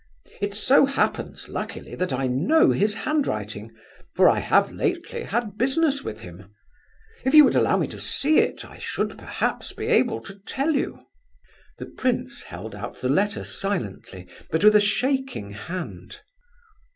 It 0.41 0.55
so 0.55 0.87
happens, 0.87 1.47
luckily, 1.47 1.93
that 1.93 2.11
I 2.11 2.25
know 2.25 2.71
his 2.71 2.95
handwriting, 2.95 3.71
for 4.15 4.27
I 4.27 4.39
have 4.39 4.71
lately 4.71 5.21
had 5.25 5.59
business 5.59 6.03
with 6.03 6.21
him. 6.21 6.51
If 7.23 7.35
you 7.35 7.43
would 7.43 7.53
allow 7.53 7.77
me 7.77 7.85
to 7.89 7.99
see 7.99 8.39
it, 8.39 8.65
I 8.65 8.79
should 8.79 9.15
perhaps 9.15 9.73
be 9.73 9.85
able 9.85 10.19
to 10.21 10.39
tell 10.39 10.73
you." 10.73 11.05
The 11.77 11.85
prince 11.85 12.41
held 12.41 12.73
out 12.73 12.99
the 12.99 13.09
letter 13.09 13.43
silently, 13.43 14.25
but 14.49 14.63
with 14.63 14.75
a 14.75 14.79
shaking 14.81 15.51
hand. 15.51 16.17